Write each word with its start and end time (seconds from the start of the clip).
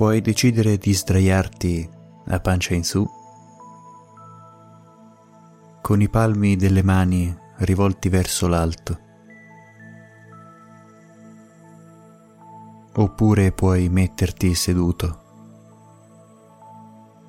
puoi 0.00 0.22
decidere 0.22 0.78
di 0.78 0.94
sdraiarti 0.94 1.90
a 2.28 2.40
pancia 2.40 2.72
in 2.72 2.84
su, 2.84 3.06
con 5.82 6.00
i 6.00 6.08
palmi 6.08 6.56
delle 6.56 6.82
mani 6.82 7.36
rivolti 7.56 8.08
verso 8.08 8.48
l'alto. 8.48 8.98
Oppure 12.94 13.52
puoi 13.52 13.90
metterti 13.90 14.54
seduto, 14.54 15.20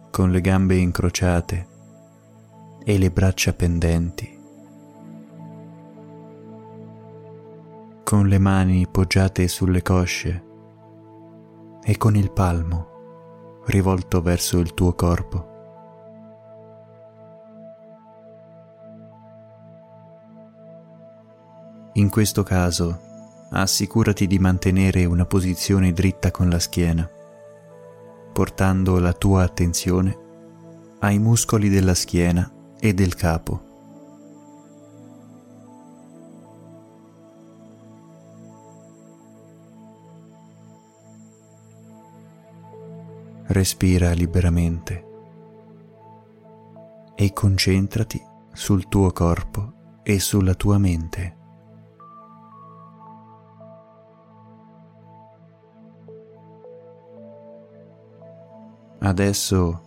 con 0.10 0.32
le 0.32 0.40
gambe 0.40 0.78
incrociate 0.78 1.68
e 2.86 2.98
le 2.98 3.12
braccia 3.12 3.52
pendenti, 3.52 4.40
con 8.06 8.28
le 8.28 8.40
mani 8.40 8.88
poggiate 8.88 9.50
sulle 9.50 9.82
cosce 9.82 10.51
e 11.84 11.98
con 11.98 12.16
il 12.16 12.32
palmo 12.32 12.90
rivolto 13.66 14.22
verso 14.22 14.60
il 14.60 14.74
tuo 14.74 14.94
corpo. 14.94 15.50
In 21.94 22.10
questo 22.10 22.44
caso, 22.44 23.00
assicurati 23.52 24.28
di 24.28 24.40
mantenere 24.40 25.06
una 25.06 25.26
posizione 25.26 25.92
dritta 25.92 26.32
con 26.32 26.50
la 26.50 26.60
schiena, 26.60 27.10
portando 28.32 28.98
la 29.00 29.14
tua 29.14 29.44
attenzione 29.44 30.18
ai 31.00 31.20
muscoli 31.20 31.70
della 31.70 31.94
schiena 31.94 32.50
e 32.80 32.94
del 32.94 33.16
capo. 33.16 33.71
Respira 43.52 44.14
liberamente 44.14 45.06
e 47.16 47.34
concentrati 47.34 48.18
sul 48.54 48.88
tuo 48.88 49.12
corpo 49.12 50.00
e 50.04 50.22
sulla 50.22 50.54
tua 50.54 50.78
mente. 50.78 51.38
Adesso, 59.00 59.82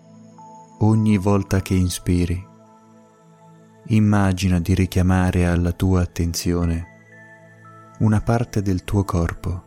ogni 0.80 1.16
volta 1.16 1.62
che 1.62 1.72
inspiri, 1.72 2.46
immagina 3.86 4.60
di 4.60 4.74
richiamare 4.74 5.46
alla 5.46 5.72
tua 5.72 6.02
attenzione 6.02 6.86
una 8.00 8.20
parte 8.20 8.60
del 8.60 8.84
tuo 8.84 9.04
corpo, 9.04 9.63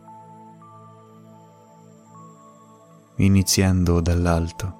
iniziando 3.18 4.00
dall'alto. 4.00 4.76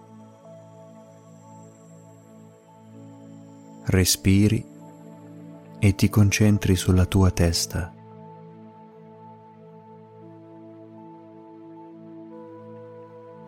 Respiri 3.85 4.65
e 5.79 5.95
ti 5.95 6.09
concentri 6.09 6.75
sulla 6.75 7.07
tua 7.07 7.31
testa. 7.31 7.93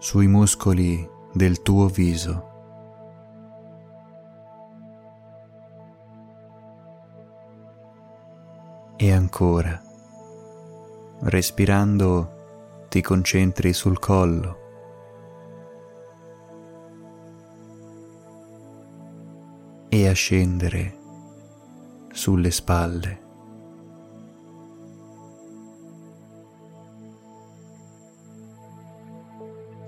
sui 0.00 0.26
muscoli 0.26 1.06
del 1.30 1.60
tuo 1.60 1.86
viso. 1.86 2.48
E 8.96 9.12
ancora, 9.12 9.80
respirando, 11.20 12.86
ti 12.88 13.02
concentri 13.02 13.74
sul 13.74 13.98
collo. 13.98 14.59
A 20.10 20.14
scendere 20.14 20.98
sulle 22.12 22.50
spalle. 22.50 23.28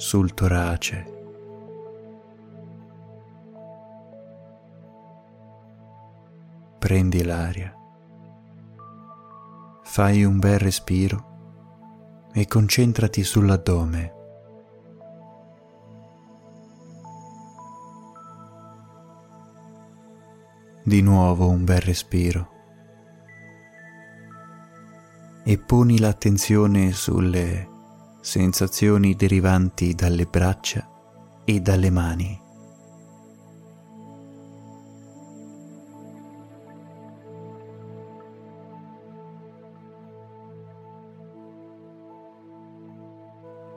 sul 0.02 0.34
torace. 0.34 1.06
Prendi 6.78 7.22
l'aria, 7.22 7.72
fai 9.84 10.24
un 10.24 10.38
bel 10.40 10.58
respiro 10.58 12.30
e 12.32 12.46
concentrati 12.46 13.22
sull'addome. 13.22 14.21
Di 20.84 21.00
nuovo 21.00 21.48
un 21.48 21.62
bel 21.62 21.80
respiro 21.80 22.50
e 25.44 25.56
poni 25.56 26.00
l'attenzione 26.00 26.90
sulle 26.90 27.68
sensazioni 28.20 29.14
derivanti 29.14 29.94
dalle 29.94 30.24
braccia 30.24 30.88
e 31.44 31.60
dalle 31.60 31.90
mani. 31.90 32.40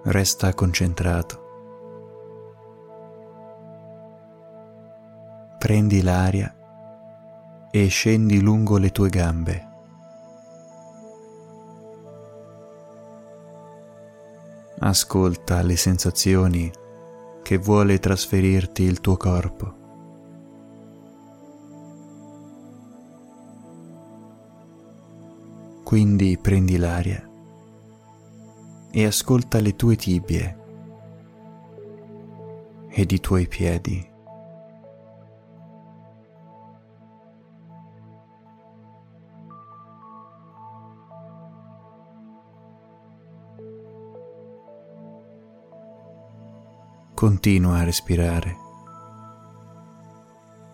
Resta 0.05 0.55
concentrato. 0.55 1.43
Prendi 5.59 6.01
l'aria 6.01 6.54
e 7.77 7.87
scendi 7.87 8.39
lungo 8.39 8.77
le 8.77 8.89
tue 8.89 9.09
gambe. 9.09 9.73
ascolta 14.77 15.61
le 15.61 15.75
sensazioni 15.75 16.71
che 17.41 17.57
vuole 17.57 17.97
trasferirti 17.99 18.83
il 18.83 19.01
tuo 19.01 19.17
corpo. 19.17 19.73
Quindi 25.83 26.37
prendi 26.37 26.77
l'aria 26.77 27.27
e 28.91 29.05
ascolta 29.05 29.59
le 29.59 29.75
tue 29.75 29.95
tibie 29.95 30.57
ed 32.89 33.11
i 33.11 33.19
tuoi 33.19 33.47
piedi. 33.47 34.13
Continua 47.25 47.79
a 47.79 47.83
respirare 47.83 48.55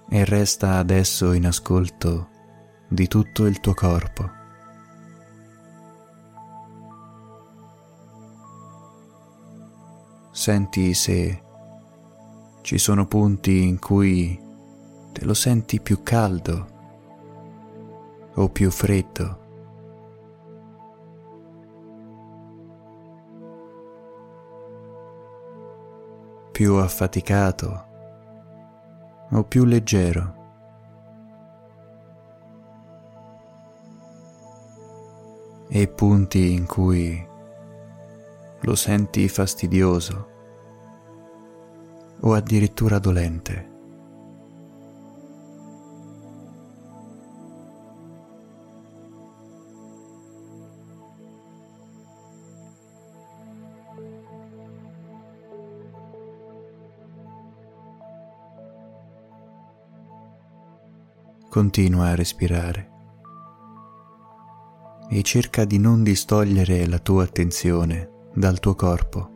e 0.10 0.26
resta 0.26 0.80
adesso 0.80 1.32
in 1.32 1.46
ascolto 1.46 2.28
di 2.90 3.08
tutto 3.08 3.46
il 3.46 3.62
tuo 3.62 3.74
corpo. 3.74 4.30
Senti 10.32 10.94
se 10.94 11.42
ci 12.64 12.78
sono 12.78 13.08
punti 13.08 13.66
in 13.66 13.80
cui 13.80 14.38
te 15.14 15.24
lo 15.24 15.34
senti 15.34 15.80
più 15.80 16.04
caldo 16.04 16.68
o 18.34 18.50
più 18.50 18.70
freddo. 18.72 19.41
Più 26.62 26.76
affaticato 26.76 27.88
o 29.32 29.44
più 29.46 29.66
leggero. 29.66 30.36
E 35.68 35.88
punti 35.88 36.54
in 36.54 36.68
cui 36.68 37.28
lo 38.60 38.76
senti 38.76 39.28
fastidioso 39.28 40.30
o 42.20 42.34
addirittura 42.36 43.00
dolente. 43.00 43.71
Continua 61.52 62.08
a 62.08 62.16
respirare 62.16 62.90
e 65.10 65.22
cerca 65.22 65.66
di 65.66 65.80
non 65.80 66.02
distogliere 66.02 66.88
la 66.88 66.98
tua 66.98 67.26
attenzione 67.26 68.30
dal 68.34 68.62
tuo 68.62 68.74
corpo. 68.74 69.32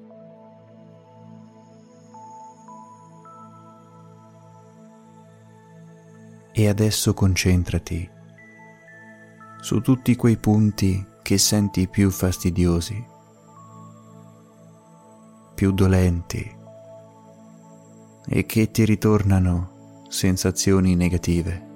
E 6.54 6.70
adesso 6.70 7.14
concentrati 7.14 8.10
su 9.60 9.82
tutti 9.82 10.16
quei 10.16 10.38
punti 10.38 11.06
che 11.22 11.38
senti 11.38 11.90
più 11.90 12.10
fastidiosi, 12.10 13.06
più 15.54 15.74
dolenti 15.74 16.58
e 18.26 18.46
che 18.46 18.72
ti 18.72 18.86
ritornano 18.86 20.04
sensazioni 20.08 20.96
negative. 20.96 21.74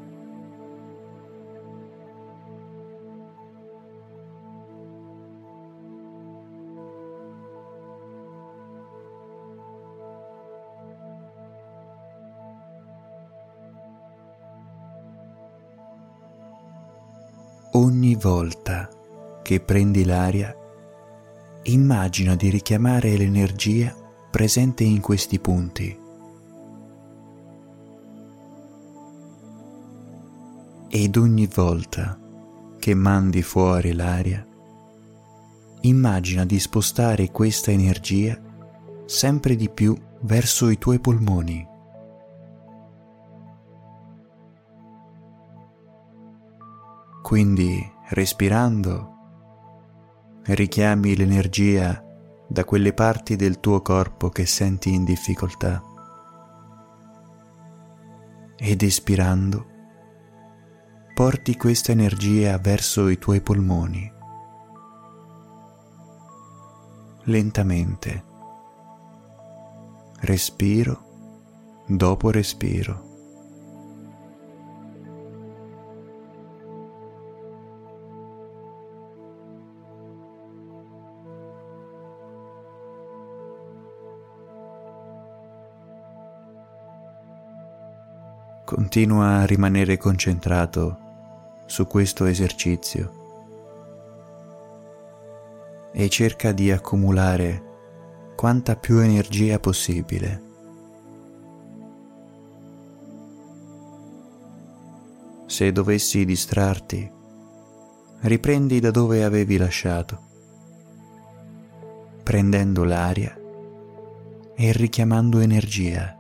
Ogni 17.82 18.16
volta 18.16 18.90
che 19.42 19.62
prendi 19.62 20.04
l'aria, 20.04 20.54
immagina 21.64 22.36
di 22.36 22.50
richiamare 22.50 23.16
l'energia 23.16 23.96
presente 24.30 24.84
in 24.84 25.00
questi 25.00 25.40
punti. 25.40 25.98
Ed 30.90 31.16
ogni 31.16 31.48
volta 31.48 32.20
che 32.78 32.94
mandi 32.96 33.42
fuori 33.44 33.94
l'aria, 33.94 34.46
immagina 35.84 36.44
di 36.44 36.60
spostare 36.60 37.32
questa 37.32 37.72
energia 37.72 38.38
sempre 39.06 39.56
di 39.56 39.70
più 39.70 39.98
verso 40.24 40.68
i 40.68 40.78
tuoi 40.78 41.00
polmoni. 41.00 41.69
Quindi, 47.30 47.80
respirando, 48.08 49.18
richiami 50.46 51.16
l'energia 51.16 52.04
da 52.48 52.66
quelle 52.66 52.92
parti 52.92 53.36
del 53.36 53.60
tuo 53.60 53.84
corpo 53.84 54.30
che 54.30 54.48
senti 54.48 54.92
in 54.92 55.04
difficoltà. 55.04 55.80
Ed 58.58 58.82
espirando, 58.82 59.68
porti 61.14 61.56
questa 61.56 61.92
energia 61.92 62.58
verso 62.58 63.08
i 63.10 63.20
tuoi 63.20 63.42
polmoni. 63.42 64.12
Lentamente, 67.26 68.24
respiro 70.22 71.84
dopo 71.86 72.32
respiro. 72.32 73.09
Continua 88.70 89.40
a 89.40 89.46
rimanere 89.48 89.98
concentrato 89.98 91.64
su 91.66 91.88
questo 91.88 92.26
esercizio 92.26 93.12
e 95.92 96.08
cerca 96.08 96.52
di 96.52 96.72
accumulare 96.72 97.64
quanta 98.36 98.76
più 98.76 99.00
energia 99.00 99.58
possibile. 99.58 100.44
Se 105.48 105.72
dovessi 105.72 106.24
distrarti, 106.24 107.12
riprendi 108.20 108.80
da 108.80 108.92
dove 108.92 109.24
avevi 109.24 109.58
lasciato, 109.58 110.22
prendendo 112.22 112.84
l'aria 112.84 113.36
e 114.54 114.72
richiamando 114.74 115.40
energia. 115.40 116.19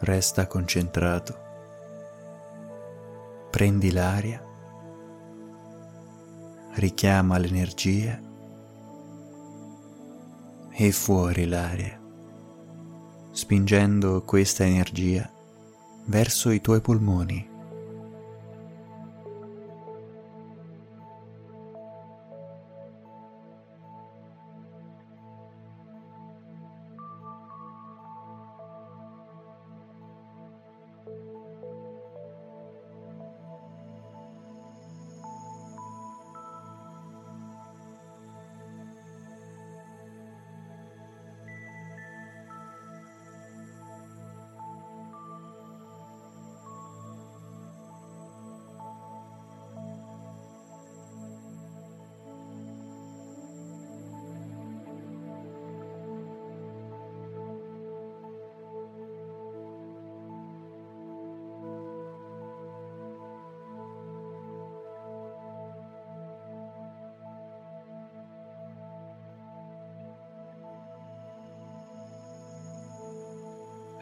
Resta 0.00 0.46
concentrato. 0.46 1.48
Prendi 3.50 3.90
l'aria, 3.92 4.42
richiama 6.74 7.36
l'energia 7.36 8.18
e 10.70 10.92
fuori 10.92 11.46
l'aria, 11.46 12.00
spingendo 13.32 14.22
questa 14.22 14.64
energia 14.64 15.30
verso 16.06 16.50
i 16.50 16.60
tuoi 16.60 16.80
polmoni. 16.80 17.49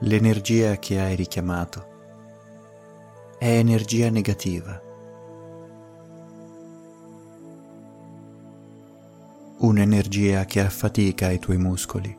L'energia 0.03 0.77
che 0.77 1.01
hai 1.01 1.17
richiamato 1.17 1.87
è 3.37 3.49
energia 3.59 4.11
negativa. 4.11 4.81
Un'energia 9.59 10.45
che 10.45 10.61
affatica 10.61 11.31
i 11.31 11.41
tuoi 11.41 11.59
muscoli 11.59 12.17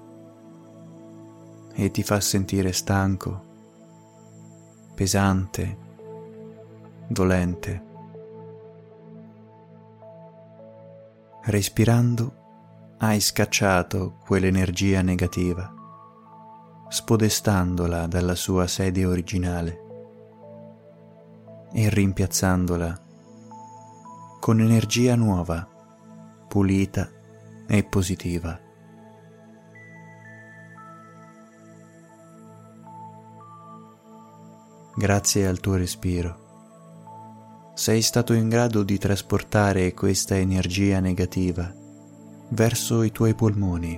e 1.74 1.92
ti 1.92 2.04
fa 2.04 2.20
sentire 2.20 2.74
stanco, 2.74 3.44
pesante, 4.94 5.78
dolente. 7.08 7.84
Respirando 11.44 12.96
hai 12.98 13.22
scacciato 13.22 14.18
quell'energia 14.26 15.02
negativa 15.02 15.78
spodestandola 16.90 18.08
dalla 18.08 18.36
sua 18.36 18.68
sede 18.68 19.06
originale 19.06 19.88
e 21.72 21.88
rimpiazzandola 21.90 23.02
con 24.40 24.60
energia 24.60 25.16
nuova, 25.16 25.68
pulita 26.48 27.10
e 27.68 27.84
positiva. 27.84 28.60
Grazie 34.96 35.48
al 35.48 35.60
tuo 35.60 35.76
respiro 35.76 36.48
sei 37.80 38.02
stato 38.02 38.34
in 38.34 38.50
grado 38.50 38.84
di 38.84 38.98
trasportare 38.98 39.94
questa 39.94 40.36
energia 40.36 41.00
negativa 41.00 41.74
verso 42.50 43.04
i 43.04 43.12
tuoi 43.14 43.34
polmoni, 43.34 43.98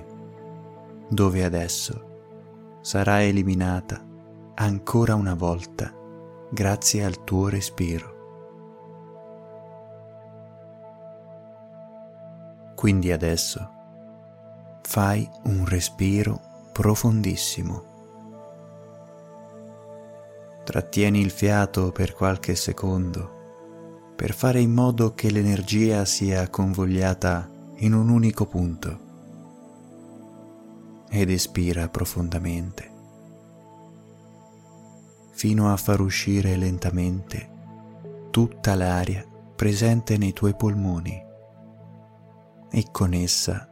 dove 1.08 1.42
adesso 1.42 2.11
sarà 2.82 3.22
eliminata 3.22 4.04
ancora 4.54 5.14
una 5.14 5.34
volta 5.34 5.90
grazie 6.50 7.04
al 7.04 7.24
tuo 7.24 7.48
respiro. 7.48 8.10
Quindi 12.74 13.12
adesso 13.12 13.70
fai 14.82 15.28
un 15.44 15.64
respiro 15.64 16.40
profondissimo. 16.72 17.90
Trattieni 20.64 21.20
il 21.20 21.30
fiato 21.30 21.92
per 21.92 22.14
qualche 22.14 22.56
secondo 22.56 23.40
per 24.16 24.34
fare 24.34 24.60
in 24.60 24.72
modo 24.72 25.14
che 25.14 25.30
l'energia 25.30 26.04
sia 26.04 26.48
convogliata 26.48 27.48
in 27.78 27.92
un 27.92 28.08
unico 28.08 28.46
punto 28.46 29.11
ed 31.14 31.28
espira 31.28 31.88
profondamente 31.90 32.90
fino 35.32 35.70
a 35.70 35.76
far 35.76 36.00
uscire 36.00 36.56
lentamente 36.56 37.50
tutta 38.30 38.74
l'aria 38.74 39.22
presente 39.54 40.16
nei 40.16 40.32
tuoi 40.32 40.54
polmoni 40.54 41.22
e 42.70 42.86
con 42.90 43.12
essa 43.12 43.68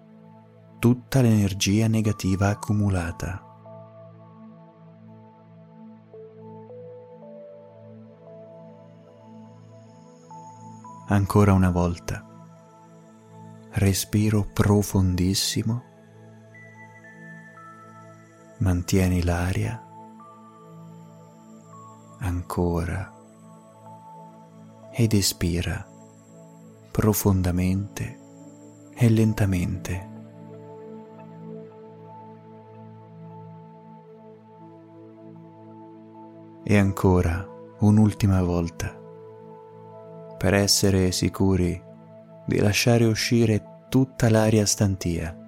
tutta 0.78 1.22
l'energia 1.22 1.86
negativa 1.88 2.48
accumulata. 2.48 3.44
Ancora 11.08 11.52
una 11.52 11.70
volta. 11.70 12.26
Respiro 13.70 14.46
profondissimo. 14.52 15.89
Mantieni 18.70 19.24
l'aria. 19.24 19.84
Ancora. 22.20 23.12
Ed 24.92 25.12
espira 25.12 25.84
profondamente 26.92 28.18
e 28.94 29.08
lentamente. 29.08 30.08
E 36.62 36.78
ancora 36.78 37.44
un'ultima 37.80 38.40
volta 38.44 38.96
per 40.38 40.54
essere 40.54 41.10
sicuri 41.10 41.82
di 42.46 42.58
lasciare 42.60 43.04
uscire 43.04 43.86
tutta 43.88 44.30
l'aria 44.30 44.64
stantia. 44.64 45.39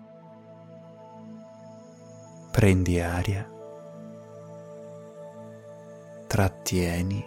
Prendi 2.53 3.01
aria, 3.01 3.51
trattieni 6.27 7.27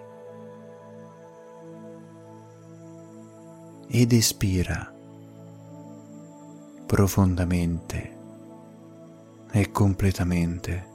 ed 3.88 4.12
espira 4.14 4.94
profondamente 6.86 8.18
e 9.52 9.72
completamente. 9.72 10.94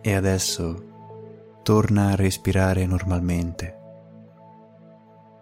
E 0.00 0.14
adesso 0.14 1.60
torna 1.62 2.12
a 2.12 2.14
respirare 2.14 2.86
normalmente 2.86 3.76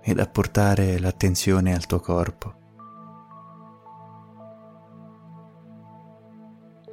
ed 0.02 0.18
a 0.18 0.26
portare 0.26 0.99
l'attenzione 0.99 1.75
al 1.75 1.87
tuo 1.87 2.00
corpo. 2.00 2.65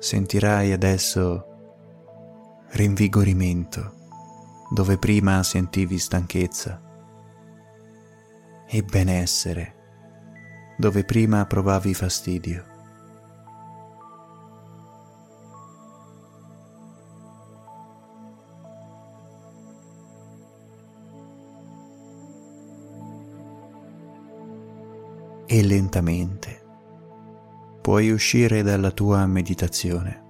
Sentirai 0.03 0.73
adesso 0.73 1.45
rinvigorimento 2.71 3.93
dove 4.69 4.97
prima 4.97 5.41
sentivi 5.43 5.97
stanchezza 5.97 6.81
e 8.67 8.83
benessere 8.83 9.75
dove 10.77 11.05
prima 11.05 11.45
provavi 11.45 11.93
fastidio. 11.93 12.65
e 25.45 25.61
lentamente 25.61 26.62
puoi 27.83 28.11
uscire 28.11 28.63
dalla 28.63 28.91
tua 28.91 29.25
meditazione. 29.25 30.23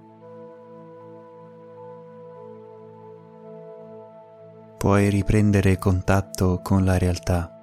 Puoi 4.76 5.08
riprendere 5.08 5.78
contatto 5.78 6.58
con 6.64 6.84
la 6.84 6.98
realtà, 6.98 7.56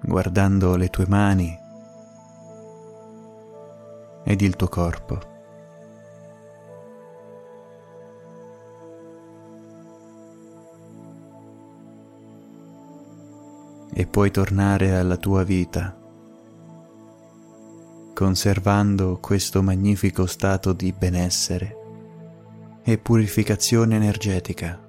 guardando 0.00 0.76
le 0.76 0.88
tue 0.90 1.06
mani 1.08 1.58
ed 4.22 4.40
il 4.40 4.54
tuo 4.54 4.68
corpo. 4.68 5.18
E 13.92 14.06
puoi 14.06 14.30
tornare 14.30 14.96
alla 14.96 15.16
tua 15.16 15.42
vita 15.42 16.04
conservando 18.16 19.18
questo 19.20 19.62
magnifico 19.62 20.24
stato 20.24 20.72
di 20.72 20.90
benessere 20.90 21.76
e 22.82 22.96
purificazione 22.96 23.94
energetica. 23.94 24.85